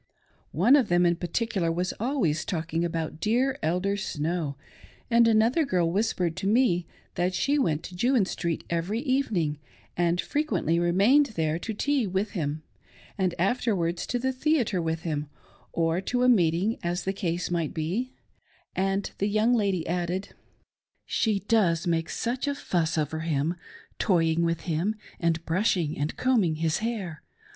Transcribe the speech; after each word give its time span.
One 0.55 0.75
of 0.75 0.89
them 0.89 1.05
in 1.05 1.17
particular 1.17 1.71
was 1.71 1.93
always 1.99 2.43
talking 2.43 2.83
about 2.83 3.19
dear 3.19 3.59
Elder 3.61 3.95
Snow; 3.95 4.55
and 5.11 5.27
another 5.27 5.63
girl 5.63 5.91
whispered 5.91 6.35
to 6.37 6.47
me 6.47 6.87
that 7.13 7.35
she 7.35 7.59
went 7.59 7.83
to 7.83 7.95
Jewin 7.95 8.25
Street 8.25 8.63
every 8.67 8.97
evening, 8.99 9.59
and 9.95 10.19
frequently 10.19 10.79
remained 10.79 11.27
there 11.35 11.59
to 11.59 11.71
tea 11.75 12.07
with 12.07 12.31
him, 12.31 12.63
and 13.15 13.35
went 13.37 13.49
afterwards 13.51 14.07
to 14.07 14.17
the 14.17 14.33
theatre 14.33 14.81
with 14.81 15.01
him, 15.01 15.27
or 15.71 16.01
to 16.01 16.23
a 16.23 16.27
meeting, 16.27 16.79
as 16.81 17.03
the 17.03 17.13
case 17.13 17.51
might 17.51 17.71
be; 17.75 18.11
and, 18.75 19.11
the 19.19 19.29
young 19.29 19.53
lady 19.53 19.85
added," 19.87 20.29
She 21.05 21.41
does 21.41 21.85
make 21.85 22.09
such 22.09 22.47
a 22.47 22.55
fuss 22.55 22.97
over 22.97 23.19
him, 23.19 23.53
toying 23.99 24.41
with 24.41 24.61
him 24.61 24.95
and 25.19 25.45
brushing 25.45 25.95
and 25.95 26.17
combing 26.17 26.55
his 26.55 26.79
hair. 26.79 27.21